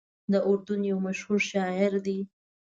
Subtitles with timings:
[0.31, 2.19] د اردن یو مشهور شاعر دی.